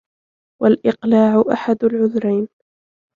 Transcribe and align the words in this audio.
وَالْإِقْلَاعُ 0.61 1.43
أَحَدُ 1.53 1.83
الْعُذْرَيْنِ 1.83 2.47